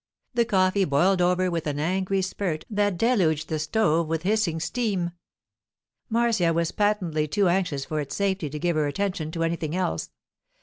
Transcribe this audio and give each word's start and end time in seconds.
The 0.33 0.45
coffee 0.45 0.83
boiled 0.83 1.21
over 1.21 1.51
with 1.51 1.67
an 1.67 1.79
angry 1.79 2.23
spurt 2.23 2.65
that 2.71 2.97
deluged 2.97 3.49
the 3.49 3.59
stove 3.59 4.07
with 4.07 4.23
hissing 4.23 4.59
steam. 4.59 5.11
Marcia 6.09 6.51
was 6.53 6.71
patently 6.71 7.27
too 7.27 7.47
anxious 7.47 7.85
for 7.85 7.99
its 7.99 8.15
safety 8.15 8.49
to 8.49 8.57
give 8.57 8.75
her 8.75 8.87
attention 8.87 9.29
to 9.29 9.43
anything 9.43 9.75
else. 9.75 10.09